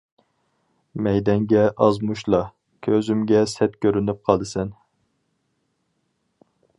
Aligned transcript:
مەيدەڭگە 1.07 1.61
ئاز 1.87 1.99
مۇشلا، 2.11 2.39
كۆزۈمگە 2.87 3.43
سەت 3.53 3.77
كۆرۈنۈپ 3.87 4.25
قالىسەن! 4.31 4.73